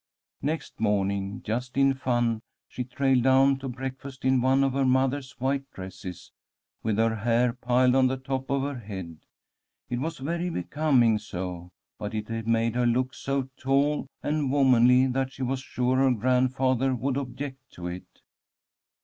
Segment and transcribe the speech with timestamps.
[0.41, 5.39] Next morning, just in fun, she trailed down to breakfast in one of her mother's
[5.39, 6.31] white dresses,
[6.81, 9.19] with her hair piled on the top of her head.
[9.91, 11.69] It was very becoming so,
[11.99, 16.95] but it made her look so tall and womanly that she was sure her grandfather
[16.95, 18.21] would object to it.